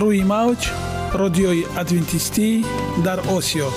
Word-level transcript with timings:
روی 0.00 0.22
موج 0.22 0.70
رادیوی 1.12 1.64
ادوینتیستی 1.78 2.64
در 3.04 3.20
آسیا. 3.20 3.68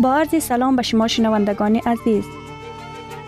با 0.00 0.14
عرض 0.14 0.44
سلام 0.44 0.76
به 0.76 0.82
شما 0.82 1.08
شنوندگان 1.08 1.76
عزیز. 1.76 2.43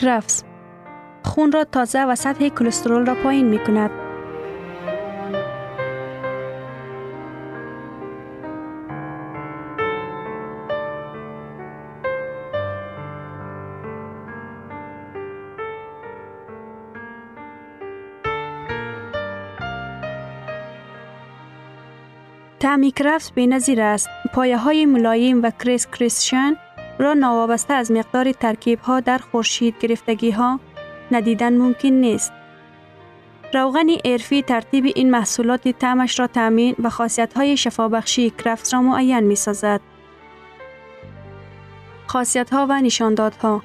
کرفس 0.00 0.42
خون 1.24 1.52
را 1.52 1.64
تازه 1.64 2.04
و 2.04 2.14
سطح 2.14 2.48
کلسترول 2.48 3.06
را 3.06 3.14
پایین 3.14 3.46
می 3.46 3.58
کند. 3.58 3.90
تعمی 22.60 22.90
کرفس 22.90 23.30
به 23.30 23.46
نظیر 23.46 23.80
است. 23.80 24.08
پایه 24.34 24.56
های 24.56 24.86
ملایم 24.86 25.42
و 25.42 25.50
کریس 25.50 25.86
کریسشن 25.86 26.56
را 26.98 27.14
نوابسته 27.14 27.74
از 27.74 27.92
مقدار 27.92 28.32
ترکیب 28.32 28.80
ها 28.80 29.00
در 29.00 29.18
خورشید 29.18 29.74
گرفتگی 29.80 30.30
ها 30.30 30.60
ندیدن 31.10 31.58
ممکن 31.58 31.88
نیست. 31.88 32.32
روغن 33.54 33.86
ارفی 34.04 34.42
ترتیب 34.42 34.84
این 34.84 35.10
محصولات 35.10 35.68
تعمش 35.68 36.20
را 36.20 36.26
تامین 36.26 36.74
و 36.82 36.90
خاصیت 36.90 37.34
های 37.34 37.56
شفابخشی 37.56 38.30
کرفس 38.30 38.74
را 38.74 38.82
معین 38.82 39.20
می 39.20 39.34
سازد. 39.34 39.80
خاصیت 42.06 42.50
ها 42.50 42.66
و 42.68 42.80
نشاندادها 42.80 43.62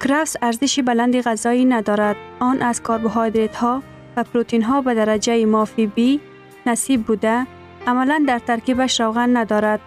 کرفس 0.00 0.36
ارزش 0.42 0.80
بلند 0.80 1.20
غذایی 1.20 1.64
ندارد. 1.64 2.16
آن 2.40 2.62
از 2.62 2.82
کربوهیدرات 2.82 3.56
ها 3.56 3.82
و 4.16 4.24
پروتین 4.24 4.62
ها 4.62 4.80
به 4.80 4.94
درجه 4.94 5.46
مافی 5.46 5.86
بی 5.86 6.20
نصیب 6.66 7.02
بوده 7.02 7.46
عملا 7.86 8.24
در 8.28 8.38
ترکیبش 8.38 9.00
روغن 9.00 9.36
ندارد. 9.36 9.80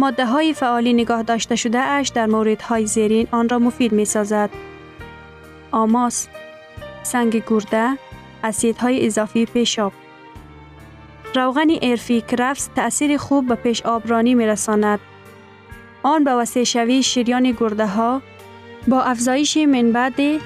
ماده 0.00 0.26
های 0.26 0.54
فعالی 0.54 0.92
نگاه 0.92 1.22
داشته 1.22 1.56
شده 1.56 1.78
اش 1.78 2.08
در 2.08 2.26
مورد 2.26 2.62
های 2.62 2.86
زیرین 2.86 3.28
آن 3.30 3.48
را 3.48 3.58
مفید 3.58 3.92
می 3.92 4.04
سازد. 4.04 4.50
آماس، 5.70 6.28
سنگ 7.02 7.42
گرده، 7.46 7.98
اسیدهای 8.44 9.06
اضافی 9.06 9.46
پیشاب. 9.46 9.92
روغن 11.34 11.68
ارفی 11.82 12.20
کرفس 12.20 12.68
تأثیر 12.76 13.16
خوب 13.16 13.48
به 13.48 13.54
پیش 13.54 13.82
آبرانی 13.82 14.34
می 14.34 14.46
رساند. 14.46 15.00
آن 16.02 16.24
به 16.24 16.30
وسیع 16.34 16.64
شوی 16.64 17.02
شریان 17.02 17.50
گرده 17.60 17.86
ها 17.86 18.22
با 18.88 19.02
افزایش 19.02 19.56
منبعد 19.56 20.40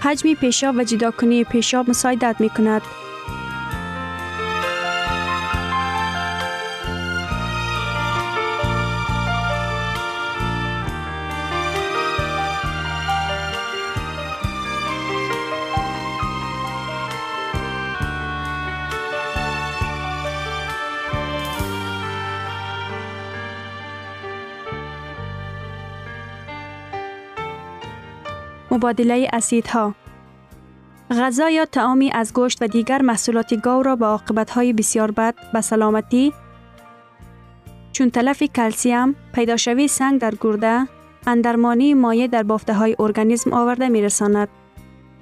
حجم 0.00 0.34
پیشاب 0.34 0.76
و 0.76 0.84
جداکنی 0.84 1.44
پیشاب 1.44 1.90
مساعدت 1.90 2.36
می 2.38 2.48
کند. 2.48 2.82
مبادله 28.80 29.28
اسیدها 29.32 29.94
غذا 31.10 31.50
یا 31.50 31.64
تعامی 31.64 32.10
از 32.10 32.32
گوشت 32.34 32.62
و 32.62 32.66
دیگر 32.66 33.02
محصولات 33.02 33.54
گاو 33.54 33.82
را 33.82 33.96
با 33.96 34.20
های 34.54 34.72
بسیار 34.72 35.10
بد 35.10 35.34
به 35.52 35.60
سلامتی 35.60 36.32
چون 37.92 38.10
تلف 38.10 38.42
کلسیم، 38.42 39.16
پیداشوی 39.34 39.88
سنگ 39.88 40.20
در 40.20 40.34
گرده، 40.40 40.86
اندرمانی 41.26 41.94
مایع 41.94 42.26
در 42.26 42.42
بافته 42.42 42.74
های 42.74 42.96
ارگانیسم 42.98 43.52
آورده 43.52 43.88
می 43.88 44.02
رساند. 44.02 44.48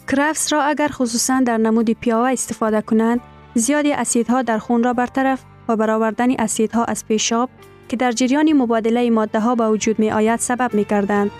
کرفس 0.09 0.53
را 0.53 0.63
اگر 0.63 0.89
خصوصا 0.89 1.41
در 1.41 1.57
نمود 1.57 1.91
پیاوه 1.91 2.33
استفاده 2.33 2.81
کنند، 2.81 3.21
زیادی 3.55 3.93
اسیدها 3.93 4.43
در 4.43 4.59
خون 4.59 4.83
را 4.83 4.93
برطرف 4.93 5.45
و 5.69 5.77
برآوردن 5.77 6.31
اسیدها 6.31 6.85
از 6.85 7.07
پیشاب 7.07 7.51
که 7.89 7.97
در 7.97 8.13
جریان 8.13 8.53
مبادله 8.53 9.11
ماده 9.11 9.41
ها 9.41 9.55
به 9.55 9.69
وجود 9.69 9.99
می 9.99 10.11
آید 10.11 10.39
سبب 10.39 10.75
می 10.75 10.85
کردند. 10.85 11.31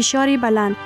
فشاری 0.00 0.36
بلند 0.36 0.76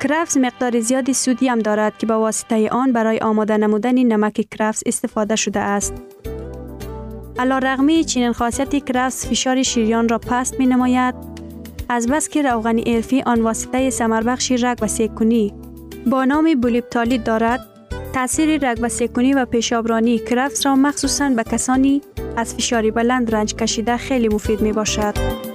کرفس 0.00 0.36
مقدار 0.36 0.80
زیادی 0.80 1.12
سودیم 1.14 1.58
دارد 1.58 1.98
که 1.98 2.06
با 2.06 2.20
واسطه 2.20 2.68
آن 2.68 2.92
برای 2.92 3.18
آماده 3.18 3.56
نمودن 3.56 3.94
نمک 3.94 4.46
کرفس 4.50 4.82
استفاده 4.86 5.36
شده 5.36 5.60
است. 5.60 5.94
علا 7.38 7.58
رغمی 7.58 8.04
چنین 8.04 8.32
خاصیت 8.32 8.84
کرفس 8.84 9.26
فشار 9.26 9.62
شیریان 9.62 10.08
را 10.08 10.18
پست 10.18 10.58
می 10.58 10.66
نماید 10.66 11.14
از 11.88 12.06
بس 12.06 12.28
که 12.28 12.42
روغن 12.42 12.80
ارفی 12.86 13.22
آن 13.22 13.42
واسطه 13.42 13.90
سمربخشی 13.90 14.56
رگ 14.56 14.78
و 14.82 14.86
سیکونی 14.86 15.54
با 16.06 16.24
نام 16.24 16.60
بولیپتالیت 16.60 17.24
دارد 17.24 17.60
تاثیر 18.14 18.70
رگ 18.70 18.78
و 18.82 18.88
سیکونی 18.88 19.34
و 19.34 19.44
پیشابرانی 19.44 20.18
کرفس 20.18 20.66
را 20.66 20.76
مخصوصا 20.76 21.28
به 21.28 21.44
کسانی 21.44 22.00
از 22.36 22.54
فشاری 22.54 22.90
بلند 22.90 23.34
رنج 23.34 23.54
کشیده 23.54 23.96
خیلی 23.96 24.28
مفید 24.28 24.60
می 24.60 24.72
باشد. 24.72 25.45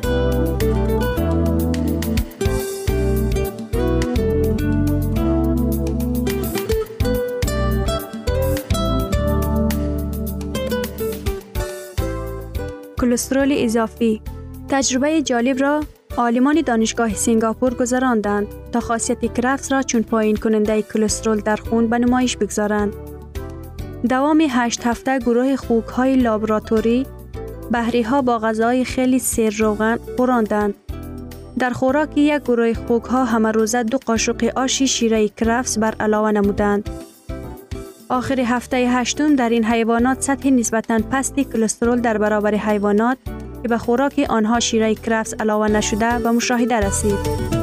کلسترول 13.12 13.54
اضافی 13.58 14.22
تجربه 14.70 15.22
جالب 15.22 15.62
را 15.62 15.84
عالمان 16.18 16.62
دانشگاه 16.62 17.14
سنگاپور 17.14 17.74
گذراندند 17.74 18.48
تا 18.72 18.80
خاصیت 18.80 19.34
کرفس 19.34 19.72
را 19.72 19.82
چون 19.82 20.02
پایین 20.02 20.36
کننده 20.36 20.82
کلسترول 20.82 21.40
در 21.40 21.56
خون 21.56 21.88
به 21.88 22.00
نمایش 22.00 22.38
بگذارند. 22.38 22.94
دوام 24.10 24.48
هشت 24.50 24.88
هفته 24.88 25.20
گروه 25.20 25.56
خوک 25.56 25.86
های 25.86 26.16
لابراتوری 26.16 27.06
بحری 27.72 28.02
ها 28.02 28.22
با 28.22 28.40
غذای 28.40 28.86
خیلی 28.86 29.20
سر 29.20 29.50
روغن 29.50 30.00
خوراندند. 30.18 30.74
در 31.60 31.70
خوراک 31.70 32.18
یک 32.18 32.42
گروه 32.42 32.74
خوک 32.74 33.04
ها 33.04 33.26
همه 33.26 33.52
روزه 33.52 33.84
دو 33.84 33.98
قاشق 34.06 34.52
آشی 34.56 34.88
شیره 34.88 35.30
کرفس 35.30 35.78
بر 35.78 35.96
علاوه 36.00 36.32
نمودند. 36.32 36.90
آخر 38.12 38.40
هفته 38.40 38.78
هشتم 38.78 39.36
در 39.36 39.50
این 39.50 39.66
حیوانات 39.66 40.22
سطح 40.22 40.50
نسبتاً 40.50 41.00
پستی 41.12 41.44
کلسترول 41.44 42.02
در 42.02 42.18
برابر 42.18 42.56
حیوانات 42.56 43.18
که 43.64 43.68
به 43.68 43.78
خوراک 43.78 44.26
آنها 44.30 44.60
شیره 44.60 44.96
کرفس 44.96 45.34
علاوه 45.40 45.68
نشده 45.68 46.20
به 46.20 46.32
مشاهده 46.32 46.76
رسید. 46.76 47.61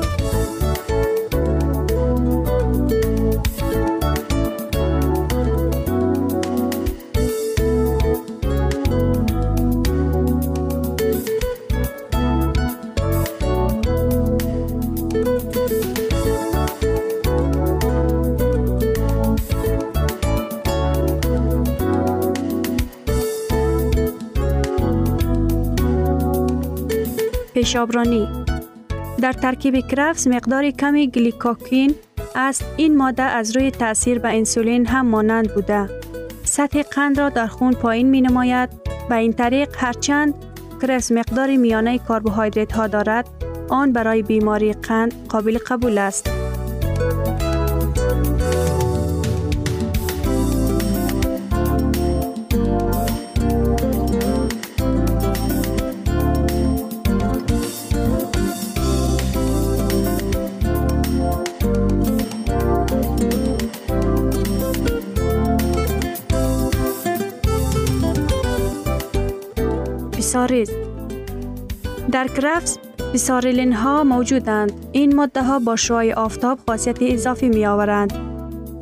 پیشابرانی 27.58 28.28
در 29.20 29.32
ترکیب 29.32 29.86
کرفس 29.88 30.26
مقدار 30.26 30.70
کمی 30.70 31.10
گلیکوکین 31.10 31.94
است. 32.34 32.64
این 32.76 32.96
ماده 32.96 33.22
از 33.22 33.56
روی 33.56 33.70
تاثیر 33.70 34.18
به 34.18 34.28
انسولین 34.28 34.86
هم 34.86 35.06
مانند 35.06 35.54
بوده. 35.54 35.90
سطح 36.44 36.82
قند 36.82 37.20
را 37.20 37.28
در 37.28 37.46
خون 37.46 37.72
پایین 37.72 38.10
می 38.10 38.20
نماید 38.20 38.68
به 39.08 39.14
این 39.14 39.32
طریق 39.32 39.68
هرچند 39.76 40.34
کرفس 40.82 41.12
مقدار 41.12 41.56
میانه 41.56 41.98
کربوهیدرات 41.98 42.72
ها 42.72 42.86
دارد 42.86 43.28
آن 43.68 43.92
برای 43.92 44.22
بیماری 44.22 44.72
قند 44.72 45.28
قابل 45.28 45.58
قبول 45.58 45.98
است. 45.98 46.30
بیساریز 70.48 70.70
در 72.12 72.28
کرفس 72.28 72.78
بیساریلین 73.12 73.72
ها 73.72 74.04
موجودند. 74.04 74.72
این 74.92 75.16
ماده 75.16 75.42
ها 75.42 75.58
با 75.58 75.76
شعای 75.76 76.12
آفتاب 76.12 76.58
خاصیت 76.66 76.98
اضافی 77.00 77.48
می 77.48 77.66
آورند. 77.66 78.12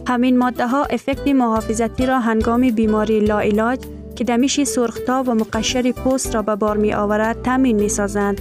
همین 0.09 0.39
ماده 0.39 0.67
ها 0.67 0.85
افکت 0.85 1.29
محافظتی 1.29 2.07
را 2.07 2.21
هنگام 2.21 2.71
بیماری 2.71 3.21
لاعلاج 3.21 3.81
که 4.17 4.25
دمیش 4.25 4.63
سرختاب 4.63 5.29
و 5.29 5.35
مقشر 5.35 5.93
پوست 5.93 6.35
را 6.35 6.43
به 6.43 6.57
بار 6.57 6.77
می 6.77 6.95
آورد 6.95 7.43
تامین 7.43 7.77
می 7.77 7.89
سازند. 7.89 8.41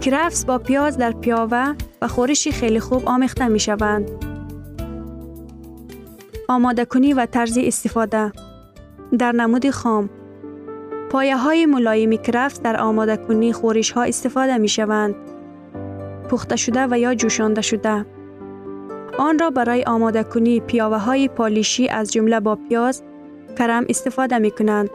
کرفس 0.00 0.44
با 0.44 0.58
پیاز 0.58 0.98
در 0.98 1.12
پیاوه 1.12 1.74
و 2.02 2.08
خورشی 2.08 2.52
خیلی 2.52 2.80
خوب 2.80 3.02
آمیخته 3.06 3.48
می 3.48 3.60
شوند. 3.60 4.10
آماده 6.48 6.84
کنی 6.84 7.12
و 7.12 7.26
طرز 7.26 7.58
استفاده 7.58 8.32
در 9.18 9.32
نمود 9.32 9.70
خام 9.70 10.10
پایه 11.14 11.36
های 11.36 11.66
ملایم 11.66 12.16
کرفس 12.16 12.60
در 12.60 12.80
آماده 12.80 13.16
کنی 13.16 13.52
خورش 13.52 13.90
ها 13.90 14.02
استفاده 14.02 14.58
می 14.58 14.68
شوند. 14.68 15.14
پخته 16.30 16.56
شده 16.56 16.86
و 16.90 16.98
یا 16.98 17.14
جوشانده 17.14 17.60
شده. 17.60 18.06
آن 19.18 19.38
را 19.38 19.50
برای 19.50 19.82
آماده 19.84 20.22
کنی 20.22 20.60
پیاوه 20.60 20.96
های 20.96 21.28
پالیشی 21.28 21.88
از 21.88 22.12
جمله 22.12 22.40
با 22.40 22.56
پیاز، 22.56 23.02
کرم 23.58 23.84
استفاده 23.88 24.38
می 24.38 24.50
کنند. 24.50 24.90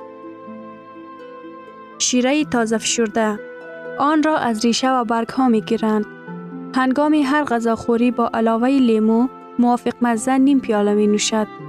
شیره 2.00 2.46
تازه 2.46 2.78
فشرده 2.78 3.40
آن 4.00 4.24
را 4.24 4.38
از 4.38 4.66
ریشه 4.66 4.92
و 4.92 5.04
برگ 5.04 5.30
ها 5.30 5.50
می 5.50 5.62
گیرند. 5.62 6.06
هنگام 6.76 7.14
هر 7.14 7.44
غذاخوری 7.44 8.12
با 8.12 8.30
علاوه 8.34 8.68
لیمو 8.68 9.28
موافق 9.60 9.94
مزه 10.02 10.38
نیم 10.38 10.60
پیاله 10.60 10.94
می 10.94 11.08
نوشد. 11.08 11.69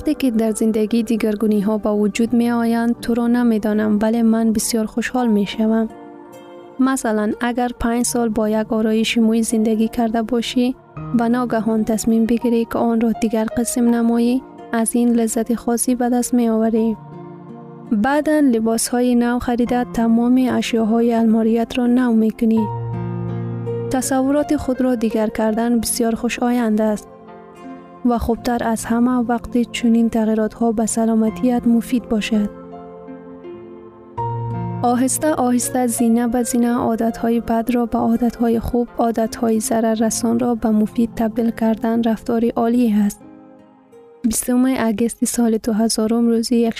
وقتی 0.00 0.14
که 0.14 0.30
در 0.30 0.50
زندگی 0.50 1.02
دیگرگونی 1.02 1.60
ها 1.60 1.78
با 1.78 1.96
وجود 1.96 2.32
می 2.32 2.50
آیند 2.50 3.00
تو 3.00 3.14
را 3.14 3.26
نمی 3.26 3.58
دانم 3.58 3.98
ولی 4.02 4.22
من 4.22 4.52
بسیار 4.52 4.86
خوشحال 4.86 5.28
می 5.28 5.46
شوم. 5.46 5.88
مثلا 6.78 7.32
اگر 7.40 7.70
پنج 7.80 8.04
سال 8.04 8.28
با 8.28 8.48
یک 8.48 8.72
آرایش 8.72 9.18
موی 9.18 9.42
زندگی 9.42 9.88
کرده 9.88 10.22
باشی 10.22 10.76
و 11.18 11.28
ناگهان 11.28 11.84
تصمیم 11.84 12.26
بگیری 12.26 12.64
که 12.64 12.78
آن 12.78 13.00
را 13.00 13.12
دیگر 13.12 13.46
قسم 13.56 13.94
نمایی 13.94 14.42
از 14.72 14.94
این 14.94 15.08
لذت 15.08 15.54
خاصی 15.54 15.94
به 15.94 16.08
دست 16.08 16.34
می 16.34 16.48
آوری. 16.48 16.96
بعدا 17.92 18.40
لباس 18.40 18.88
های 18.88 19.14
نو 19.14 19.38
خریده 19.38 19.84
تمام 19.84 20.48
اشیاهای 20.52 21.14
الماریت 21.14 21.78
را 21.78 21.86
نو 21.86 22.12
می 22.12 22.30
کنی. 22.30 22.66
تصورات 23.92 24.56
خود 24.56 24.80
را 24.80 24.94
دیگر 24.94 25.28
کردن 25.28 25.80
بسیار 25.80 26.14
خوش 26.14 26.38
آینده 26.38 26.84
است. 26.84 27.09
و 28.04 28.18
خوبتر 28.18 28.58
از 28.64 28.84
همه 28.84 29.10
وقتی 29.10 29.64
چنین 29.64 30.10
تغییرات 30.10 30.54
ها 30.54 30.72
به 30.72 30.86
سلامتیت 30.86 31.66
مفید 31.66 32.08
باشد. 32.08 32.50
آهسته 34.82 35.34
آهسته 35.34 35.86
زینه 35.86 36.28
به 36.28 36.42
زینه 36.42 36.74
عادت 36.74 37.16
های 37.16 37.40
بد 37.40 37.70
را 37.74 37.86
به 37.86 37.98
عادت 37.98 38.36
های 38.36 38.60
خوب، 38.60 38.88
عادت 38.98 39.36
های 39.36 39.60
ضرر 39.60 39.94
رسان 39.94 40.38
را 40.38 40.54
به 40.54 40.70
مفید 40.70 41.14
تبدیل 41.16 41.50
کردن 41.50 42.02
رفتاری 42.02 42.48
عالی 42.48 42.92
است. 42.92 43.20
20 44.22 44.50
اگست 44.78 45.24
سال 45.24 45.58
2000 45.58 46.10
روزی 46.10 46.56
یک 46.56 46.74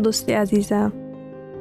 دوستی 0.00 0.32
عزیزم. 0.32 0.92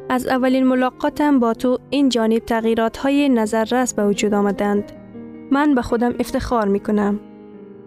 از 0.09 0.27
اولین 0.27 0.63
ملاقاتم 0.63 1.39
با 1.39 1.53
تو 1.53 1.77
این 1.89 2.09
جانب 2.09 2.39
تغییرات 2.39 2.97
های 2.97 3.29
نظررس 3.29 3.93
به 3.93 4.07
وجود 4.07 4.33
آمدند. 4.33 4.91
من 5.51 5.75
به 5.75 5.81
خودم 5.81 6.13
افتخار 6.19 6.67
می 6.67 6.79
کنم. 6.79 7.19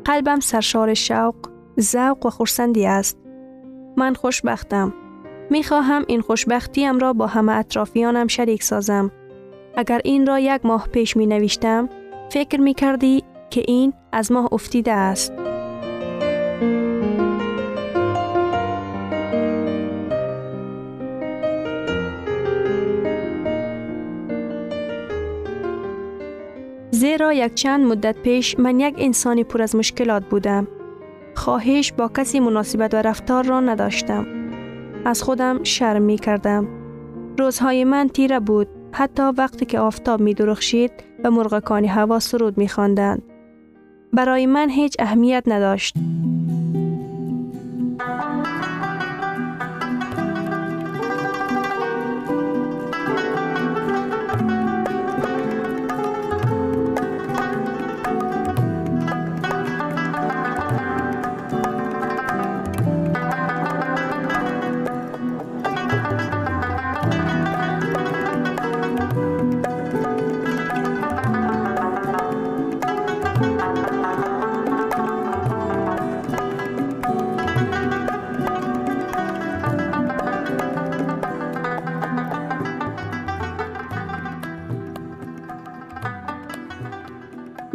قلبم 0.05 0.41
سرشار 0.41 0.95
شوق، 0.95 1.35
ذوق 1.81 2.27
و 2.27 2.31
خورسندی 2.31 2.87
است. 2.87 3.19
من 3.97 4.15
خوشبختم. 4.15 4.95
می 5.51 5.63
خواهم 5.63 6.05
این 6.09 6.21
خوشبختیم 6.21 6.99
را 6.99 7.13
با 7.13 7.27
همه 7.27 7.53
اطرافیانم 7.53 8.27
شریک 8.27 8.63
سازم. 8.63 9.11
اگر 9.77 10.01
این 10.05 10.27
را 10.27 10.39
یک 10.39 10.67
ماه 10.67 10.89
پیش 10.89 11.17
می 11.17 11.27
نوشتم، 11.27 11.89
فکر 12.31 12.61
می 12.61 12.75
کردی 12.75 13.23
که 13.51 13.63
این 13.69 13.93
از 14.13 14.33
ماه 14.33 14.49
افتیده 14.53 14.93
است. 14.93 15.33
یک 27.33 27.55
چند 27.55 27.85
مدت 27.85 28.19
پیش 28.19 28.59
من 28.59 28.81
یک 28.81 28.95
انسانی 28.99 29.45
پر 29.45 29.63
از 29.63 29.77
مشکلات 29.77 30.25
بودم. 30.25 30.69
خواهش 31.35 31.93
با 31.93 32.09
کسی 32.09 32.41
مناسبت 32.41 32.95
و 32.95 32.97
رفتار 32.97 33.45
را 33.45 33.61
نداشتم. 33.61 34.27
از 35.05 35.23
خودم 35.23 35.63
شرم 35.65 36.03
می 36.03 36.19
کردم. 36.19 36.69
روزهای 37.39 37.85
من 37.85 38.09
تیره 38.09 38.41
بود 38.41 38.69
حتی 38.93 39.23
وقتی 39.23 39.65
که 39.67 39.79
آفتاب 39.79 40.21
می 40.21 40.35
درخشید 40.35 40.93
و 41.25 41.31
مرغکانی 41.31 41.87
هوا 41.87 42.19
سرود 42.19 42.59
می 42.59 42.69
خواندند. 42.69 43.23
برای 44.13 44.47
من 44.47 44.71
هیچ 44.71 44.97
اهمیت 44.99 45.45
نداشت. 45.47 45.95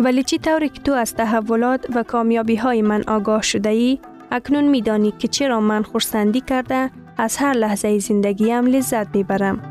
ولی 0.06 0.24
چی 0.24 0.38
طوری 0.38 0.70
که 0.70 0.82
تو 0.82 0.94
از 0.94 1.14
تحولات 1.14 1.86
و 1.96 2.04
کامیابی 2.04 2.56
های 2.56 2.82
من 2.82 3.04
آگاه 3.08 3.42
شده 3.42 3.70
ای، 3.70 4.00
اکنون 4.32 4.64
میدانی 4.64 5.12
که 5.12 5.28
چرا 5.28 5.60
من 5.60 5.84
خورسندی 5.84 6.42
کرده 6.42 6.92
از 7.18 7.38
هر 7.38 7.54
لحظه 7.54 8.00
زندگیم 8.00 8.66
لذت 8.66 9.16
می‌برم. 9.16 9.62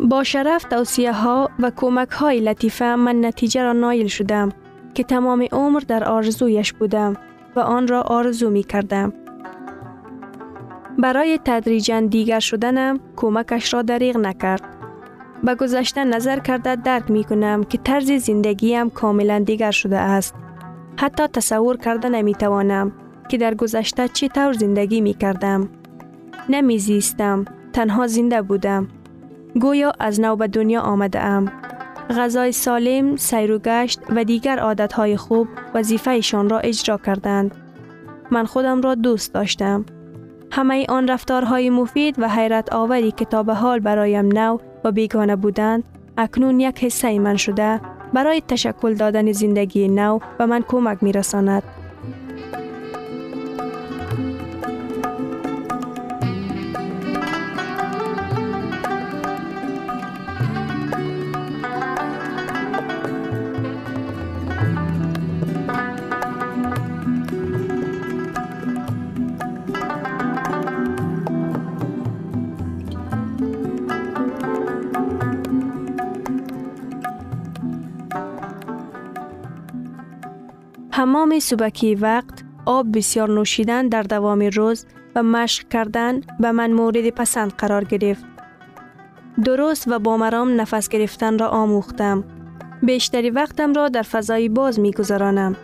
با 0.00 0.24
شرف 0.24 0.64
توصیه 0.64 1.12
ها 1.12 1.50
و 1.58 1.70
کمک 1.76 2.10
های 2.10 2.40
لطیفه 2.40 2.94
من 2.94 3.24
نتیجه 3.24 3.62
را 3.62 3.72
نایل 3.72 4.06
شدم 4.06 4.48
که 4.94 5.04
تمام 5.04 5.46
عمر 5.52 5.80
در 5.88 6.04
آرزویش 6.04 6.72
بودم 6.72 7.16
و 7.56 7.60
آن 7.60 7.88
را 7.88 8.02
آرزو 8.02 8.50
می 8.50 8.62
کردم. 8.62 9.12
برای 10.98 11.38
تدریجا 11.44 12.00
دیگر 12.00 12.40
شدنم 12.40 13.00
کمکش 13.16 13.74
را 13.74 13.82
دریغ 13.82 14.16
نکرد. 14.16 14.79
به 15.44 15.54
گذشته 15.54 16.04
نظر 16.04 16.38
کرده 16.38 16.76
درک 16.76 17.10
می 17.10 17.24
کنم 17.24 17.64
که 17.64 17.78
طرز 17.78 18.12
زندگیم 18.12 18.90
کاملا 18.90 19.38
دیگر 19.38 19.70
شده 19.70 19.98
است. 19.98 20.34
حتی 20.96 21.26
تصور 21.26 21.76
کرده 21.76 22.08
نمی 22.08 22.34
توانم 22.34 22.92
که 23.28 23.38
در 23.38 23.54
گذشته 23.54 24.08
چی 24.08 24.28
طور 24.28 24.52
زندگی 24.52 25.00
می 25.00 25.14
کردم. 25.14 25.68
نمی 26.48 26.78
زیستم. 26.78 27.44
تنها 27.72 28.06
زنده 28.06 28.42
بودم. 28.42 28.88
گویا 29.60 29.92
از 29.98 30.20
نو 30.20 30.36
به 30.36 30.48
دنیا 30.48 30.80
آمده 30.80 31.20
ام. 31.20 31.52
غذای 32.10 32.52
سالم، 32.52 33.16
سیر 33.16 33.52
و 33.52 33.58
گشت 33.58 34.00
و 34.10 34.24
دیگر 34.24 34.58
عادتهای 34.58 35.16
خوب 35.16 35.48
وظیفهشان 35.74 36.48
را 36.48 36.58
اجرا 36.58 36.98
کردند. 36.98 37.54
من 38.30 38.44
خودم 38.44 38.80
را 38.80 38.94
دوست 38.94 39.34
داشتم. 39.34 39.84
همه 40.52 40.86
آن 40.88 41.08
رفتارهای 41.08 41.70
مفید 41.70 42.14
و 42.18 42.28
حیرت 42.28 42.72
آوری 42.72 43.12
که 43.12 43.24
تا 43.24 43.42
به 43.42 43.54
حال 43.54 43.80
برایم 43.80 44.26
نو 44.26 44.58
و 44.84 44.92
بیگانه 44.92 45.36
بودند 45.36 45.84
اکنون 46.18 46.60
یک 46.60 46.84
حصه 46.84 47.18
من 47.18 47.36
شده 47.36 47.80
برای 48.12 48.42
تشکل 48.48 48.94
دادن 48.94 49.32
زندگی 49.32 49.88
نو 49.88 50.18
و 50.38 50.46
من 50.46 50.64
کمک 50.68 51.02
می 51.02 51.12
رساند. 51.12 51.62
تمام 81.00 81.38
صبحی 81.38 81.94
وقت 81.94 82.44
آب 82.66 82.96
بسیار 82.96 83.30
نوشیدن 83.30 83.88
در 83.88 84.02
دوام 84.02 84.40
روز 84.40 84.86
و 85.14 85.22
مشق 85.22 85.68
کردن 85.68 86.20
به 86.40 86.52
من 86.52 86.72
مورد 86.72 87.10
پسند 87.10 87.52
قرار 87.52 87.84
گرفت. 87.84 88.24
درست 89.44 89.88
و 89.88 89.98
با 89.98 90.16
مرام 90.16 90.60
نفس 90.60 90.88
گرفتن 90.88 91.38
را 91.38 91.48
آموختم. 91.48 92.24
بیشتری 92.82 93.30
وقتم 93.30 93.72
را 93.72 93.88
در 93.88 94.02
فضای 94.02 94.48
باز 94.48 94.80
می 94.80 94.92
گذرانم. 94.92 95.56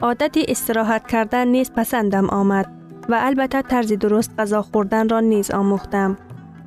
عادت 0.00 0.36
استراحت 0.48 1.06
کردن 1.06 1.48
نیز 1.48 1.72
پسندم 1.72 2.30
آمد 2.30 2.72
و 3.08 3.18
البته 3.20 3.62
طرز 3.62 3.92
درست 3.92 4.30
غذا 4.38 4.62
خوردن 4.62 5.08
را 5.08 5.20
نیز 5.20 5.50
آموختم. 5.50 6.16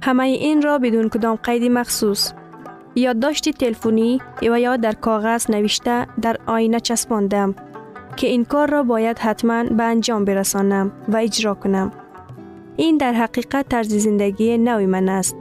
همه 0.04 0.24
این 0.24 0.62
را 0.62 0.78
بدون 0.78 1.10
کدام 1.10 1.36
قید 1.36 1.72
مخصوص 1.72 2.34
یادداشت 2.96 3.50
تلفنی 3.50 4.22
و 4.42 4.60
یا 4.60 4.78
در 4.78 4.92
کاغذ 4.92 5.52
نوشته 5.52 6.08
در 6.22 6.38
آینه 6.46 6.80
چسباندم 6.80 7.56
که 8.16 8.28
این 8.28 8.46
کار 8.46 8.70
را 8.70 8.84
باید 8.84 9.20
حتما 9.20 9.64
به 9.64 9.84
انجام 9.84 10.26
برسانم 10.26 10.92
و 11.08 11.18
اجرا 11.18 11.54
کنم. 11.54 11.92
این 12.78 12.98
در 12.98 13.14
حقیقت 13.14 13.70
طرز 13.70 13.94
زندگی 13.94 14.58
نوی 14.58 14.86
من 14.86 15.10
است. 15.10 15.36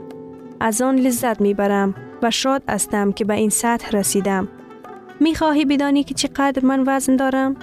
از 0.59 0.81
آن 0.81 0.95
لذت 0.95 1.41
می‌برم 1.41 1.95
و 2.23 2.31
شاد 2.31 2.63
هستم 2.69 3.11
که 3.11 3.25
به 3.25 3.33
این 3.33 3.49
سطح 3.49 3.89
رسیدم. 3.91 4.47
می 5.19 5.35
خواهی 5.35 5.65
بدانی 5.65 6.03
که 6.03 6.13
چقدر 6.13 6.65
من 6.65 6.83
وزن 6.87 7.15
دارم؟ 7.15 7.55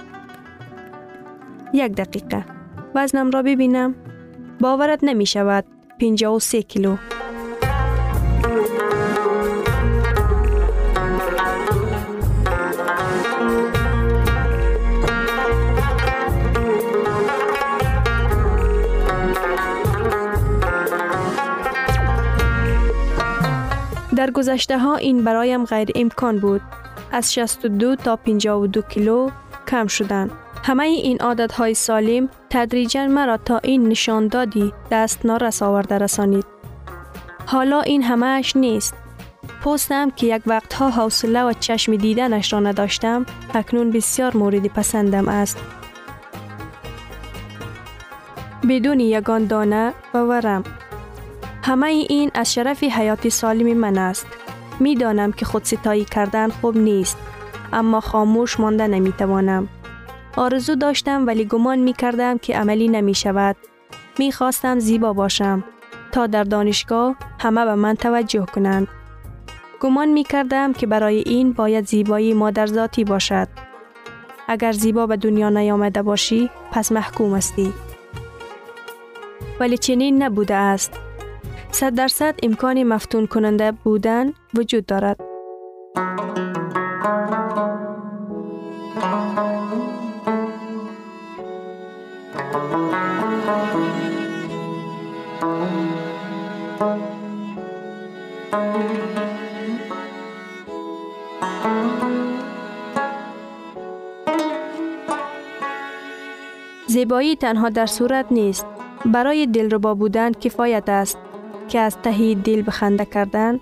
یک 1.73 1.91
دقیقه. 1.91 2.45
وزنم 2.95 3.31
را 3.31 3.41
ببینم. 3.41 3.95
باورت 4.59 4.99
نمی 5.03 5.25
شود. 5.25 5.65
53 5.99 6.61
کیلو. 6.61 6.95
در 24.23 24.31
گذشته 24.31 24.79
ها 24.79 24.95
این 24.95 25.23
برایم 25.23 25.65
غیر 25.65 25.89
امکان 25.95 26.39
بود. 26.39 26.61
از 27.11 27.33
62 27.33 27.95
تا 27.95 28.15
52 28.15 28.81
کیلو 28.81 29.29
کم 29.67 29.87
شدن. 29.87 30.31
همه 30.63 30.83
این 30.83 31.17
عادت 31.21 31.51
های 31.51 31.73
سالم 31.73 32.29
تدریجا 32.49 33.07
مرا 33.07 33.37
تا 33.37 33.57
این 33.57 33.87
نشان 33.87 34.27
دادی 34.27 34.73
دست 34.91 35.25
نارس 35.25 35.63
آورده 35.63 35.97
رسانید. 35.97 36.45
حالا 37.45 37.81
این 37.81 38.03
همه 38.03 38.25
اش 38.25 38.55
نیست. 38.55 38.93
پستم 39.65 40.09
که 40.09 40.27
یک 40.27 40.41
وقتها 40.45 40.89
حوصله 40.89 41.43
و 41.43 41.53
چشم 41.53 41.95
دیدنش 41.95 42.53
را 42.53 42.59
نداشتم 42.59 43.25
اکنون 43.53 43.91
بسیار 43.91 44.37
مورد 44.37 44.67
پسندم 44.67 45.27
است. 45.27 45.57
بدون 48.69 48.99
یگان 48.99 49.45
دانه 49.45 49.93
و 50.13 50.17
ورم 50.17 50.63
همه 51.63 51.87
این 51.87 52.31
از 52.33 52.53
شرف 52.53 52.83
حیات 52.83 53.29
سالم 53.29 53.77
من 53.77 53.97
است. 53.97 54.27
می 54.79 54.95
دانم 54.95 55.31
که 55.31 55.45
خود 55.45 55.63
ستایی 55.63 56.05
کردن 56.05 56.49
خوب 56.49 56.77
نیست. 56.77 57.17
اما 57.73 57.99
خاموش 57.99 58.59
مانده 58.59 58.87
نمی 58.87 59.11
توانم. 59.11 59.69
آرزو 60.37 60.75
داشتم 60.75 61.27
ولی 61.27 61.45
گمان 61.45 61.79
می 61.79 61.93
کردم 61.93 62.37
که 62.37 62.57
عملی 62.57 62.87
نمی 62.87 63.15
شود. 63.15 63.55
می 64.19 64.31
خواستم 64.31 64.79
زیبا 64.79 65.13
باشم 65.13 65.63
تا 66.11 66.27
در 66.27 66.43
دانشگاه 66.43 67.15
همه 67.39 67.65
به 67.65 67.75
من 67.75 67.95
توجه 67.95 68.45
کنند. 68.45 68.87
گمان 69.79 70.07
می 70.07 70.23
کردم 70.23 70.73
که 70.73 70.87
برای 70.87 71.23
این 71.25 71.53
باید 71.53 71.87
زیبایی 71.87 72.33
مادر 72.33 72.65
ذاتی 72.65 73.03
باشد. 73.03 73.47
اگر 74.47 74.71
زیبا 74.71 75.07
به 75.07 75.17
دنیا 75.17 75.49
نیامده 75.49 76.01
باشی 76.01 76.49
پس 76.71 76.91
محکوم 76.91 77.33
استی. 77.33 77.73
ولی 79.59 79.77
چنین 79.77 80.23
نبوده 80.23 80.55
است. 80.55 80.99
صد 81.73 81.95
درصد 81.95 82.35
امکان 82.43 82.83
مفتون 82.83 83.27
کننده 83.27 83.71
بودن 83.71 84.33
وجود 84.53 84.85
دارد. 84.85 85.19
زیبایی 106.87 107.35
تنها 107.35 107.69
در 107.69 107.85
صورت 107.85 108.25
نیست. 108.31 108.65
برای 109.05 109.45
دلربا 109.45 109.93
بودن 109.93 110.31
کفایت 110.31 110.89
است. 110.89 111.17
که 111.73 111.79
از 111.79 111.97
تهی 111.97 112.35
دل 112.35 112.63
بخنده 112.67 113.05
کردن 113.05 113.59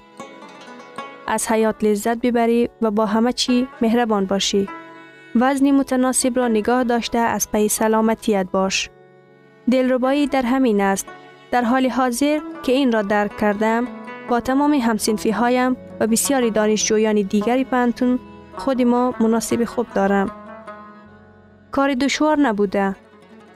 از 1.28 1.48
حیات 1.48 1.84
لذت 1.84 2.18
ببری 2.18 2.70
و 2.82 2.92
با 2.92 3.06
همه 3.06 3.34
چی 3.34 3.68
مهربان 3.82 4.26
باشی. 4.26 4.68
وزنی 5.36 5.72
متناسب 5.72 6.38
را 6.38 6.48
نگاه 6.48 6.84
داشته 6.84 7.18
از 7.18 7.52
پی 7.52 7.68
سلامتیت 7.68 8.48
باش. 8.52 8.90
دلربایی 9.72 10.28
در 10.28 10.42
همین 10.42 10.82
است. 10.82 11.08
در 11.52 11.62
حال 11.62 11.90
حاضر 11.90 12.40
که 12.64 12.72
این 12.72 12.92
را 12.92 13.02
درک 13.02 13.38
کردم 13.38 13.88
با 14.30 14.40
تمام 14.40 14.74
همسنفی 14.74 15.32
هایم 15.32 15.78
و 16.00 16.08
بسیاری 16.08 16.52
دانشجویان 16.52 17.16
دیگری 17.22 17.64
پنتون 17.64 18.20
خود 18.56 18.82
ما 18.82 19.14
مناسب 19.20 19.66
خوب 19.66 19.88
دارم. 19.96 20.32
کار 21.72 21.94
دشوار 21.94 22.40
نبوده 22.40 22.96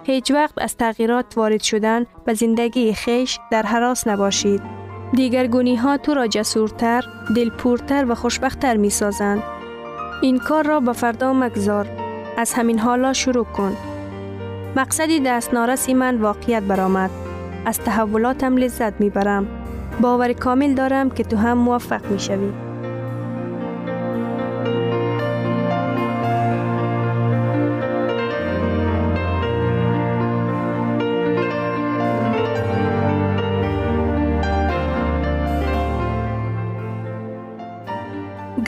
هیچ 0.05 0.31
وقت 0.31 0.53
از 0.57 0.77
تغییرات 0.77 1.37
وارد 1.37 1.61
شدن 1.61 2.05
به 2.25 2.33
زندگی 2.33 2.93
خیش 2.93 3.39
در 3.51 3.63
حراس 3.63 4.07
نباشید. 4.07 4.61
دیگرگونی 5.13 5.75
ها 5.75 5.97
تو 5.97 6.13
را 6.13 6.27
جسورتر، 6.27 7.03
دلپورتر 7.35 8.05
و 8.11 8.15
خوشبختتر 8.15 8.77
می 8.77 8.89
سازند. 8.89 9.43
این 10.21 10.39
کار 10.39 10.65
را 10.65 10.79
به 10.79 10.93
فردا 10.93 11.33
مگذار. 11.33 11.87
از 12.37 12.53
همین 12.53 12.79
حالا 12.79 13.13
شروع 13.13 13.45
کن. 13.45 13.77
مقصدی 14.75 15.19
دست 15.19 15.53
نارسی 15.53 15.93
من 15.93 16.17
واقعیت 16.17 16.63
برآمد. 16.63 17.09
از 17.65 17.79
تحولاتم 17.79 18.57
لذت 18.57 19.01
می 19.01 19.09
برم. 19.09 19.47
باور 20.01 20.33
کامل 20.33 20.73
دارم 20.73 21.09
که 21.09 21.23
تو 21.23 21.37
هم 21.37 21.57
موفق 21.57 22.05
می 22.11 22.19
شوی. 22.19 22.64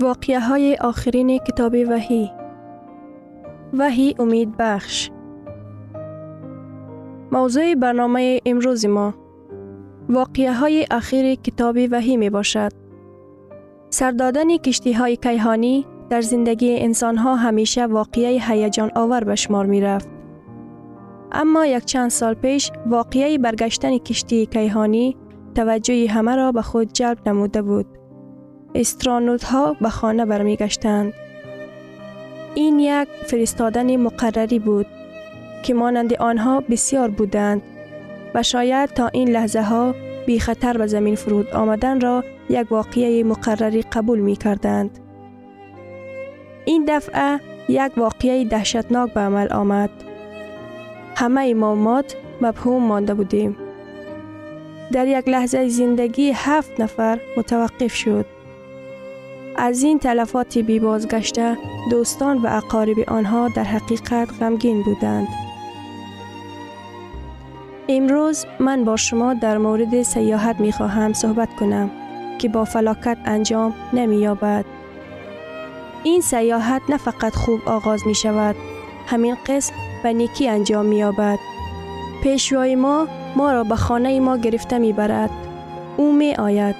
واقعه 0.00 0.40
های 0.40 0.76
آخرین 0.80 1.38
کتاب 1.38 1.74
وحی 1.90 2.32
وحی 3.72 4.14
امید 4.18 4.56
بخش 4.58 5.10
موضوع 7.32 7.74
برنامه 7.74 8.40
امروز 8.46 8.86
ما 8.86 9.14
واقعه 10.08 10.52
های 10.52 10.86
اخیر 10.90 11.34
کتاب 11.34 11.76
وحی 11.90 12.16
می 12.16 12.30
باشد. 12.30 12.72
سردادن 13.90 14.56
کشتی 14.56 14.92
های 14.92 15.16
کیهانی 15.16 15.86
در 16.14 16.20
زندگی 16.20 16.78
انسان 16.78 17.16
ها 17.16 17.36
همیشه 17.36 17.86
واقعه 17.86 18.40
هیجان 18.42 18.90
آور 18.94 19.24
به 19.24 19.34
شمار 19.34 19.66
می 19.66 19.80
رفت. 19.80 20.08
اما 21.32 21.66
یک 21.66 21.84
چند 21.84 22.10
سال 22.10 22.34
پیش 22.34 22.70
واقعه 22.86 23.38
برگشتن 23.38 23.98
کشتی 23.98 24.46
کیهانی 24.46 25.16
توجه 25.54 26.10
همه 26.10 26.36
را 26.36 26.52
به 26.52 26.62
خود 26.62 26.92
جلب 26.92 27.28
نموده 27.28 27.62
بود. 27.62 27.86
استرانوت 28.74 29.44
ها 29.44 29.76
به 29.80 29.88
خانه 29.88 30.24
برمیگشتند. 30.24 31.12
این 32.54 32.78
یک 32.78 33.08
فرستادن 33.26 33.96
مقرری 33.96 34.58
بود 34.58 34.86
که 35.62 35.74
مانند 35.74 36.14
آنها 36.14 36.60
بسیار 36.60 37.10
بودند 37.10 37.62
و 38.34 38.42
شاید 38.42 38.90
تا 38.90 39.08
این 39.08 39.28
لحظه 39.28 39.62
ها 39.62 39.94
بی 40.26 40.38
خطر 40.38 40.78
به 40.78 40.86
زمین 40.86 41.14
فرود 41.14 41.50
آمدن 41.50 42.00
را 42.00 42.24
یک 42.50 42.72
واقعه 42.72 43.24
مقرری 43.24 43.82
قبول 43.82 44.20
می 44.20 44.36
کردند. 44.36 45.03
این 46.64 46.84
دفعه 46.88 47.40
یک 47.68 47.92
واقعه 47.96 48.44
دهشتناک 48.44 49.12
به 49.12 49.20
عمل 49.20 49.52
آمد. 49.52 49.90
همه 51.16 51.46
امامات 51.50 52.16
مبهوم 52.40 52.82
مانده 52.82 53.14
بودیم. 53.14 53.56
در 54.92 55.06
یک 55.06 55.28
لحظه 55.28 55.68
زندگی 55.68 56.32
هفت 56.34 56.80
نفر 56.80 57.20
متوقف 57.36 57.94
شد. 57.94 58.26
از 59.56 59.82
این 59.82 59.98
تلفات 59.98 60.58
بی 60.58 60.78
بازگشته 60.78 61.56
دوستان 61.90 62.38
و 62.38 62.46
اقارب 62.46 62.96
آنها 63.08 63.48
در 63.48 63.64
حقیقت 63.64 64.28
غمگین 64.40 64.82
بودند. 64.82 65.28
امروز 67.88 68.46
من 68.60 68.84
با 68.84 68.96
شما 68.96 69.34
در 69.34 69.58
مورد 69.58 70.02
سیاحت 70.02 70.60
می 70.60 70.72
خواهم 70.72 71.12
صحبت 71.12 71.54
کنم 71.56 71.90
که 72.38 72.48
با 72.48 72.64
فلاکت 72.64 73.18
انجام 73.24 73.74
نمی 73.92 74.16
یابد. 74.16 74.64
این 76.04 76.20
سیاحت 76.20 76.82
نه 76.88 76.96
فقط 76.96 77.34
خوب 77.34 77.60
آغاز 77.66 78.06
می 78.06 78.14
شود 78.14 78.56
همین 79.06 79.36
قسم 79.46 79.74
به 80.02 80.12
نیکی 80.12 80.48
انجام 80.48 80.86
می 80.86 80.96
یابد. 80.96 81.38
پیشوای 82.22 82.76
ما 82.76 83.08
ما 83.36 83.52
را 83.52 83.64
به 83.64 83.76
خانه 83.76 84.20
ما 84.20 84.36
گرفته 84.36 84.78
می 84.78 84.92
برد. 84.92 85.30
او 85.96 86.12
می 86.12 86.34
آید 86.34 86.76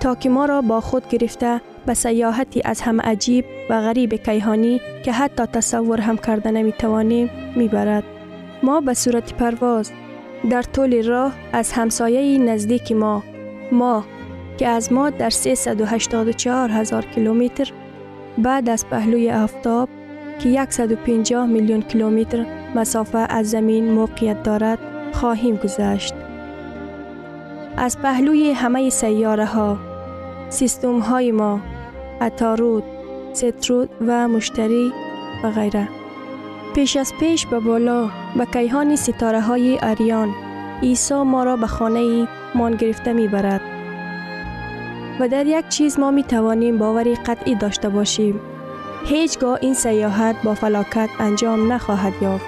تا 0.00 0.14
که 0.14 0.28
ما 0.28 0.44
را 0.44 0.60
با 0.60 0.80
خود 0.80 1.08
گرفته 1.08 1.60
به 1.86 1.94
سیاحتی 1.94 2.62
از 2.64 2.80
هم 2.80 3.00
عجیب 3.00 3.44
و 3.70 3.80
غریب 3.80 4.14
کیهانی 4.14 4.80
که 5.04 5.12
حتی 5.12 5.46
تصور 5.46 6.00
هم 6.00 6.16
کرده 6.16 6.50
نمی 6.50 6.72
توانیم 6.72 7.30
می 7.56 7.68
برد. 7.68 8.04
ما 8.62 8.80
به 8.80 8.94
صورت 8.94 9.34
پرواز 9.34 9.92
در 10.50 10.62
طول 10.62 11.02
راه 11.02 11.32
از 11.52 11.72
همسایه 11.72 12.38
نزدیک 12.38 12.92
ما 12.92 13.22
ما 13.72 14.04
که 14.58 14.68
از 14.68 14.92
ما 14.92 15.10
در 15.10 15.30
384 15.30 16.70
هزار 16.70 17.04
کیلومتر 17.04 17.72
بعد 18.38 18.68
از 18.68 18.86
پهلوی 18.86 19.30
آفتاب 19.30 19.88
که 20.38 20.66
150 20.70 21.46
میلیون 21.46 21.82
کیلومتر 21.82 22.46
مسافه 22.74 23.18
از 23.18 23.50
زمین 23.50 23.92
موقعیت 23.92 24.42
دارد 24.42 24.78
خواهیم 25.12 25.56
گذشت. 25.56 26.14
از 27.76 27.98
پهلوی 27.98 28.50
همه 28.50 28.90
سیاره 28.90 29.44
ها، 29.44 29.78
سیستم 30.48 30.98
های 30.98 31.32
ما، 31.32 31.60
اتارود، 32.20 32.84
سترود 33.32 33.90
و 34.06 34.28
مشتری 34.28 34.92
و 35.44 35.50
غیره. 35.50 35.88
پیش 36.74 36.96
از 36.96 37.12
پیش 37.20 37.46
به 37.46 37.60
بالا 37.60 38.10
به 38.36 38.46
کیهان 38.52 38.96
ستاره 38.96 39.40
های 39.40 39.78
اریان 39.82 40.34
عیسی 40.82 41.14
ما 41.14 41.44
را 41.44 41.56
به 41.56 41.66
خانه 41.66 42.28
مان 42.54 42.76
گرفته 42.76 43.12
می 43.12 43.28
برد. 43.28 43.73
و 45.20 45.28
در 45.28 45.46
یک 45.46 45.68
چیز 45.68 45.98
ما 45.98 46.10
می 46.10 46.22
توانیم 46.22 46.78
باوری 46.78 47.14
قطعی 47.14 47.54
داشته 47.54 47.88
باشیم. 47.88 48.40
هیچگاه 49.06 49.58
این 49.60 49.74
سیاحت 49.74 50.36
با 50.44 50.54
فلاکت 50.54 51.08
انجام 51.18 51.72
نخواهد 51.72 52.12
یافت. 52.22 52.46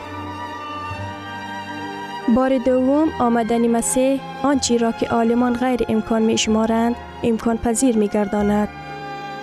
بار 2.35 2.59
دوم 2.59 3.09
آمدن 3.21 3.67
مسیح 3.67 4.21
آنچی 4.43 4.79
را 4.79 4.93
که 4.93 5.07
عالمان 5.07 5.53
غیر 5.55 5.81
امکان 5.89 6.23
می 6.23 6.39
شمارند 6.39 6.97
امکان 7.23 7.59
پذیر 7.59 7.97
می 7.97 8.09
گرداند. 8.09 8.69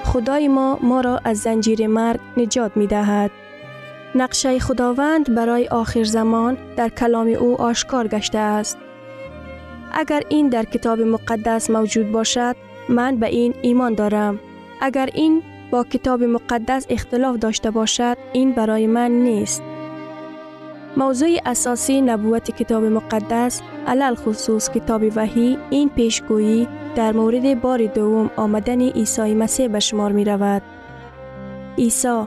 خدای 0.03 0.47
ما 0.47 0.79
ما 0.81 1.01
را 1.01 1.19
از 1.23 1.37
زنجیر 1.37 1.87
مرگ 1.87 2.19
نجات 2.37 2.77
می 2.77 2.87
دهد. 2.87 3.31
نقشه 4.15 4.59
خداوند 4.59 5.35
برای 5.35 5.67
آخر 5.67 6.03
زمان 6.03 6.57
در 6.75 6.89
کلام 6.89 7.27
او 7.27 7.61
آشکار 7.61 8.07
گشته 8.07 8.37
است. 8.37 8.77
اگر 9.91 10.23
این 10.29 10.49
در 10.49 10.63
کتاب 10.63 11.01
مقدس 11.01 11.69
موجود 11.69 12.11
باشد، 12.11 12.55
من 12.89 13.15
به 13.15 13.27
این 13.27 13.53
ایمان 13.61 13.93
دارم. 13.93 14.39
اگر 14.81 15.09
این 15.13 15.43
با 15.71 15.83
کتاب 15.83 16.23
مقدس 16.23 16.85
اختلاف 16.89 17.37
داشته 17.37 17.71
باشد، 17.71 18.17
این 18.33 18.51
برای 18.51 18.87
من 18.87 19.11
نیست. 19.11 19.63
موضوع 20.97 21.29
اساسی 21.45 22.01
نبوت 22.01 22.51
کتاب 22.51 22.83
مقدس 22.83 23.61
علل 23.87 24.15
خصوص 24.15 24.69
کتاب 24.69 25.03
وحی 25.15 25.57
این 25.69 25.89
پیشگویی 25.89 26.67
در 26.95 27.11
مورد 27.11 27.61
بار 27.61 27.85
دوم 27.85 28.29
آمدن 28.35 28.81
عیسی 28.81 29.33
مسیح 29.33 29.67
به 29.67 29.79
شمار 29.79 30.11
می 30.11 30.25
رود. 30.25 30.61
عیسی 31.77 32.23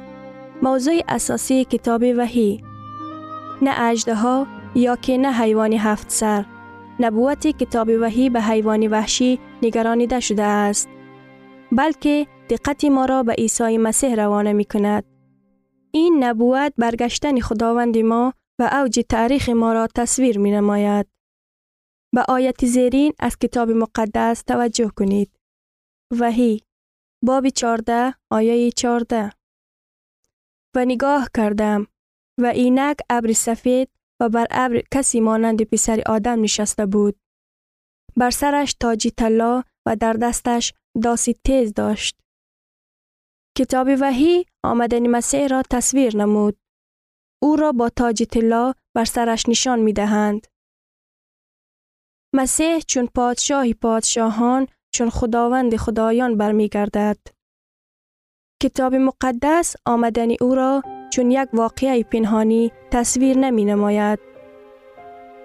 موضوع 0.63 1.01
اساسی 1.09 1.65
کتاب 1.65 2.05
وحی 2.17 2.63
نه 3.63 3.83
اجده 3.83 4.15
ها 4.15 4.47
یا 4.75 4.97
که 4.97 5.19
نه 5.19 5.33
حیوان 5.33 5.73
هفت 5.73 6.11
سر 6.11 6.45
نبوت 7.01 7.47
کتاب 7.47 7.89
وحی 8.01 8.31
به 8.31 8.43
حیوان 8.43 8.89
وحشی 8.89 9.39
نگرانیده 9.63 10.21
شده 10.21 10.43
است 10.43 10.89
بلکه 11.73 12.27
دقت 12.51 12.85
ما 12.85 13.05
را 13.05 13.23
به 13.23 13.33
عیسی 13.33 13.79
مسیح 13.79 14.15
روانه 14.15 14.53
می 14.53 14.65
کند. 14.65 15.05
این 15.91 16.25
نبوت 16.25 16.73
برگشتن 16.79 17.41
خداوند 17.41 17.99
ما 17.99 18.33
و 18.59 18.71
اوج 18.73 19.01
تاریخ 19.09 19.49
ما 19.49 19.73
را 19.73 19.87
تصویر 19.95 20.39
می 20.39 20.51
نماید. 20.51 21.07
به 22.15 22.25
آیت 22.29 22.67
زیرین 22.67 23.13
از 23.19 23.39
کتاب 23.39 23.71
مقدس 23.71 24.43
توجه 24.43 24.91
کنید. 24.97 25.31
وحی 26.21 26.61
باب 27.23 27.49
14 27.49 28.15
آیه 28.31 28.71
14 28.71 29.33
و 30.77 30.85
نگاه 30.85 31.29
کردم 31.37 31.87
و 32.41 32.47
اینک 32.47 32.97
ابر 33.11 33.33
سفید 33.33 33.89
و 34.21 34.29
بر 34.29 34.47
ابر 34.51 34.83
کسی 34.93 35.21
مانند 35.21 35.63
پسر 35.63 36.03
آدم 36.07 36.43
نشسته 36.43 36.87
بود. 36.87 37.19
بر 38.17 38.31
سرش 38.31 38.75
تاجی 38.75 39.11
طلا 39.11 39.63
و 39.87 39.97
در 39.97 40.13
دستش 40.13 40.73
داسی 41.03 41.35
تیز 41.45 41.75
داشت. 41.75 42.21
کتاب 43.59 43.89
وحی 44.01 44.45
آمدن 44.65 45.07
مسیح 45.07 45.47
را 45.47 45.63
تصویر 45.71 46.17
نمود. 46.17 46.59
او 47.43 47.57
را 47.57 47.73
با 47.73 47.89
تاج 47.89 48.23
طلا 48.23 48.73
بر 48.95 49.05
سرش 49.05 49.49
نشان 49.49 49.79
می 49.79 49.93
دهند. 49.93 50.47
مسیح 52.35 52.79
چون 52.81 53.09
پادشاهی 53.15 53.75
پادشاهان 53.75 54.67
چون 54.95 55.11
خداوند 55.11 55.77
خدایان 55.77 56.37
برمیگردد. 56.37 57.19
کتاب 58.63 58.95
مقدس 58.95 59.77
آمدن 59.87 60.29
او 60.41 60.55
را 60.55 60.83
چون 61.11 61.31
یک 61.31 61.49
واقعه 61.53 62.03
پنهانی 62.03 62.73
تصویر 62.91 63.39
نمی 63.39 63.65
نماید. 63.65 64.19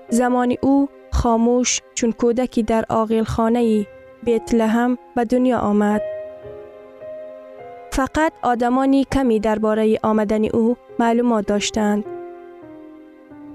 زمان 0.10 0.56
او 0.62 0.90
خاموش 1.12 1.80
چون 1.94 2.12
کودکی 2.12 2.64
در 2.64 2.86
آقیل 2.90 3.24
خانه 3.24 3.88
بیت 4.24 4.54
لحم 4.54 4.98
به 5.16 5.26
دنیا 5.26 5.60
آمد. 5.60 6.02
فقط 7.92 8.34
آدمانی 8.42 9.06
کمی 9.12 9.40
درباره 9.40 10.00
آمدن 10.04 10.46
او 10.46 10.78
معلومات 11.00 11.48
داشتند. 11.48 12.06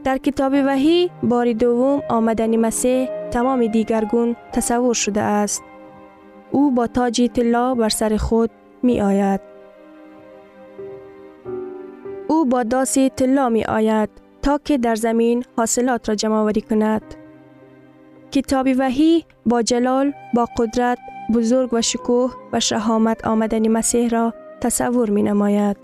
در 0.04 0.18
کتاب 0.18 0.52
وحی 0.52 1.10
بار 1.22 1.52
دوم 1.52 2.02
آمدن 2.08 2.56
مسیح 2.56 3.08
تمام 3.30 3.66
دیگرگون 3.66 4.36
تصور 4.52 4.94
شده 4.94 5.20
است. 5.20 5.62
او 6.50 6.70
با 6.70 6.86
تاج 6.86 7.30
طلا 7.34 7.74
بر 7.74 7.88
سر 7.88 8.16
خود 8.16 8.50
می 8.82 9.00
آید. 9.00 9.55
او 12.36 12.44
با 12.44 12.62
داسی 12.62 13.08
طلا 13.08 13.48
می 13.48 13.64
آید 13.64 14.08
تا 14.42 14.58
که 14.64 14.78
در 14.78 14.94
زمین 14.94 15.44
حاصلات 15.56 16.08
را 16.08 16.14
جمع 16.14 16.52
کند. 16.52 17.02
کتاب 18.30 18.66
وحی 18.78 19.24
با 19.46 19.62
جلال، 19.62 20.12
با 20.34 20.48
قدرت، 20.58 20.98
بزرگ 21.34 21.72
و 21.72 21.82
شکوه 21.82 22.34
و 22.52 22.60
شهامت 22.60 23.26
آمدن 23.26 23.68
مسیح 23.68 24.08
را 24.08 24.34
تصور 24.60 25.10
می 25.10 25.22
نماید. 25.22 25.76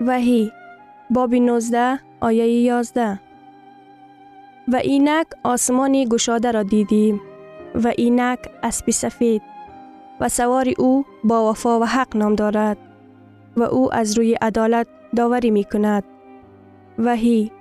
وحی 0.00 0.52
باب 1.10 1.34
19 1.34 1.98
آیه 2.20 2.46
11 2.46 3.20
و 4.68 4.76
اینک 4.76 5.26
آسمانی 5.42 6.06
گشاده 6.06 6.50
را 6.50 6.62
دیدیم 6.62 7.20
و 7.74 7.92
اینک 7.96 8.38
اسبی 8.62 8.92
سفید 8.92 9.51
و 10.22 10.28
سوار 10.28 10.72
او 10.78 11.04
با 11.24 11.50
وفا 11.50 11.80
و 11.80 11.84
حق 11.84 12.16
نام 12.16 12.34
دارد 12.34 12.78
و 13.56 13.62
او 13.62 13.94
از 13.94 14.18
روی 14.18 14.34
عدالت 14.34 14.86
داوری 15.16 15.50
می 15.50 15.64
کند. 15.64 16.04
وحی 16.98 17.52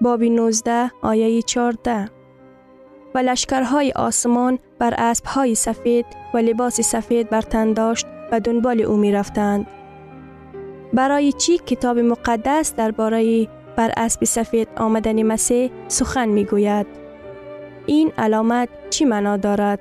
باب 0.00 0.22
19 0.22 0.90
آیه 1.02 1.42
14 1.42 2.08
و 3.14 3.18
لشکرهای 3.18 3.92
آسمان 3.92 4.58
بر 4.78 4.94
اسبهای 4.98 5.54
سفید 5.54 6.06
و 6.34 6.38
لباس 6.38 6.80
سفید 6.80 7.30
بر 7.30 7.42
تن 7.42 7.72
داشت 7.72 8.06
و 8.32 8.40
دنبال 8.40 8.80
او 8.80 8.96
می 8.96 9.12
رفتند. 9.12 9.66
برای 10.92 11.32
چی 11.32 11.58
کتاب 11.58 11.98
مقدس 11.98 12.74
درباره 12.74 13.48
بر 13.76 13.92
اسب 13.96 14.24
سفید 14.24 14.68
آمدن 14.76 15.22
مسیح 15.22 15.70
سخن 15.88 16.28
می 16.28 16.44
گوید؟ 16.44 16.86
این 17.86 18.12
علامت 18.18 18.68
چی 18.90 19.04
معنا 19.04 19.36
دارد؟ 19.36 19.80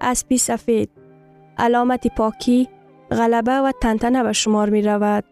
اسبی 0.00 0.38
سفید 0.38 0.90
علامت 1.58 2.06
پاکی، 2.06 2.68
غلبه 3.10 3.52
و 3.52 3.72
تنتنه 3.80 4.22
به 4.22 4.32
شمار 4.32 4.70
می 4.70 4.82
رود. 4.82 5.24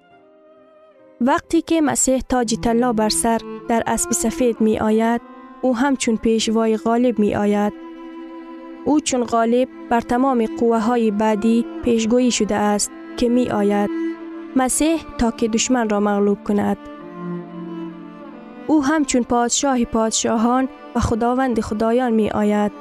وقتی 1.20 1.62
که 1.62 1.80
مسیح 1.80 2.20
تاج 2.28 2.54
طلا 2.54 2.92
بر 2.92 3.08
سر 3.08 3.40
در 3.68 3.82
اسب 3.86 4.10
سفید 4.10 4.60
می 4.60 4.78
آید، 4.78 5.20
او 5.62 5.76
همچون 5.76 6.16
پیشوای 6.16 6.76
غالب 6.76 7.18
می 7.18 7.34
آید. 7.34 7.72
او 8.84 9.00
چون 9.00 9.24
غالب 9.24 9.68
بر 9.90 10.00
تمام 10.00 10.46
قوه 10.60 10.78
های 10.78 11.10
بعدی 11.10 11.66
پیشگویی 11.84 12.30
شده 12.30 12.54
است 12.54 12.90
که 13.16 13.28
می 13.28 13.48
آید. 13.48 13.90
مسیح 14.56 15.02
تا 15.18 15.30
که 15.30 15.48
دشمن 15.48 15.88
را 15.88 16.00
مغلوب 16.00 16.44
کند. 16.44 16.76
او 18.66 18.84
همچون 18.84 19.22
پادشاه 19.22 19.84
پادشاهان 19.84 20.68
و 20.94 21.00
خداوند 21.00 21.60
خدایان 21.60 22.12
می 22.12 22.30
آید. 22.30 22.72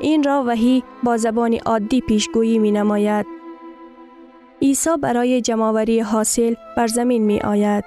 این 0.00 0.22
را 0.22 0.44
وحی 0.46 0.82
با 1.02 1.16
زبان 1.16 1.58
عادی 1.66 2.00
پیشگویی 2.00 2.58
می 2.58 2.72
نماید. 2.72 3.26
عیسی 4.62 4.90
برای 5.02 5.40
جمعوری 5.40 6.00
حاصل 6.00 6.54
بر 6.76 6.86
زمین 6.86 7.22
می 7.22 7.40
آید. 7.40 7.84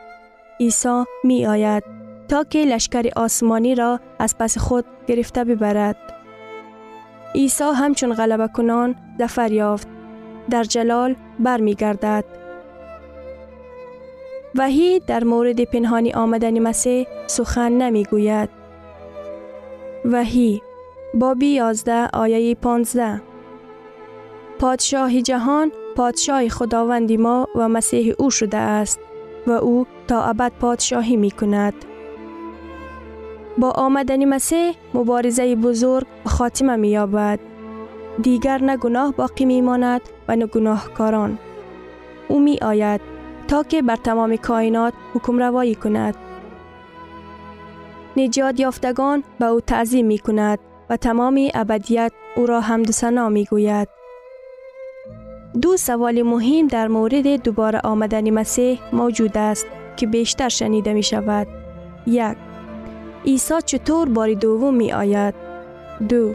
عیسی 0.60 1.04
می 1.24 1.46
آید 1.46 1.84
تا 2.28 2.44
که 2.44 2.66
لشکر 2.66 3.10
آسمانی 3.16 3.76
را 3.76 4.00
از 4.20 4.38
پس 4.38 4.58
خود 4.58 4.86
گرفته 5.08 5.44
ببرد. 5.44 5.98
عیسی 7.36 7.64
همچون 7.64 8.14
غلبه 8.14 8.48
کنان 8.48 8.96
زفر 9.20 9.52
یافت. 9.52 9.88
در 10.50 10.64
جلال 10.64 11.16
برمی 11.40 11.76
گردد. 11.76 12.26
وحی 14.56 15.00
در 15.00 15.24
مورد 15.24 15.64
پنهانی 15.64 16.14
آمدن 16.14 16.60
مسیح 16.60 17.08
سخن 17.28 17.72
نمی 17.72 18.04
گوید. 18.04 18.50
وحی 20.06 20.62
بابی 21.20 21.48
11 21.48 22.10
آیه 22.14 22.56
15 22.56 23.22
پادشاه 24.60 25.22
جهان 25.22 25.72
پادشاه 25.96 26.50
خداوندی 26.50 27.18
ما 27.18 27.48
و 27.56 27.70
مسیح 27.70 28.14
او 28.20 28.30
شده 28.30 28.58
است 28.58 29.00
و 29.48 29.52
او 29.52 29.86
تا 30.08 30.24
ابد 30.24 30.52
پادشاهی 30.60 31.18
می 31.18 31.32
کند. 31.32 31.74
با 33.58 33.72
آمدن 33.72 34.26
مسیح 34.26 34.74
مبارزه 34.94 35.56
بزرگ 35.56 36.06
خاتمه 36.26 36.76
می 36.76 36.90
یابد. 36.90 37.40
دیگر 38.22 38.64
نه 38.64 38.78
گناه 38.78 39.14
باقی 39.14 39.46
می 39.46 39.62
ماند 39.62 40.02
و 40.28 40.36
نه 40.36 40.46
گناهکاران. 40.46 41.40
او 42.28 42.40
می 42.40 42.58
آید 42.62 43.02
تا 43.48 43.64
که 43.64 43.82
بر 43.82 43.96
تمام 43.96 44.36
کائنات 44.36 44.94
حکم 45.14 45.40
روایی 45.40 45.76
کند. 45.76 46.16
نجات 48.18 48.60
یافتگان 48.60 49.24
به 49.40 49.46
او 49.46 49.62
تعظیم 49.62 50.06
می 50.06 50.20
کند 50.20 50.60
و 50.90 50.98
تمام 50.98 51.50
ابدیت 51.54 52.12
او 52.36 52.46
را 52.46 52.62
حمد 52.62 52.90
و 52.90 52.92
ثنا 52.92 53.30
می 53.30 53.46
گوید. 53.46 53.88
دو 55.62 55.78
سوال 55.78 56.22
مهم 56.22 56.68
در 56.68 56.88
مورد 56.88 57.44
دوباره 57.44 57.80
آمدن 57.84 58.30
مسیح 58.30 58.80
موجود 58.94 59.38
است 59.38 59.66
که 59.96 60.08
بیشتر 60.08 60.50
شنیده 60.50 60.94
می 60.94 61.04
شود. 61.04 61.48
یک 62.08 62.38
عیسی 63.26 63.54
چطور 63.66 64.10
بار 64.10 64.34
دوم 64.34 64.74
می 64.74 64.92
آید؟ 64.94 65.34
دو 66.10 66.34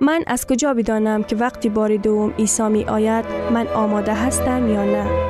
من 0.00 0.24
از 0.26 0.46
کجا 0.46 0.74
بدانم 0.74 1.22
که 1.22 1.36
وقتی 1.36 1.68
بار 1.68 1.96
دوم 1.96 2.30
عیسی 2.38 2.68
می 2.68 2.84
آید 2.84 3.24
من 3.52 3.66
آماده 3.66 4.14
هستم 4.14 4.68
یا 4.68 4.84
نه؟ 4.84 5.28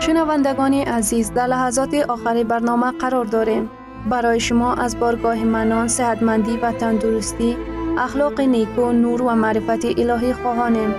شنوندگان 0.00 0.74
عزیز 0.74 1.32
در 1.32 1.46
لحظات 1.46 1.94
آخری 1.94 2.44
برنامه 2.44 2.90
قرار 2.90 3.24
داریم. 3.24 3.70
برای 4.10 4.40
شما 4.40 4.74
از 4.74 5.00
بارگاه 5.00 5.44
منان، 5.44 5.88
صحتمندی 5.88 6.56
و 6.56 6.72
تندرستی، 6.72 7.56
اخلاق 7.98 8.40
نیکو، 8.40 8.92
نور 8.92 9.22
و 9.22 9.34
معرفت 9.34 9.84
الهی 9.84 10.32
خواهانیم. 10.32 10.94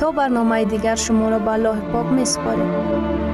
تا 0.00 0.10
برنامه 0.10 0.64
دیگر 0.64 0.94
شما 0.94 1.28
را 1.28 1.38
به 1.38 1.50
الله 1.50 1.80
پاک 1.92 2.06
می 2.06 2.24
سپاریم. 2.24 3.25